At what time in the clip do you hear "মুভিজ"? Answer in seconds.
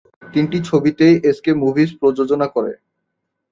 1.53-1.89